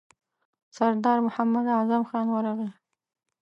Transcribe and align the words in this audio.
سردار 0.75 1.17
محمد 1.27 1.65
اعظم 1.77 2.03
خان 2.09 2.27
ورغی. 2.29 2.69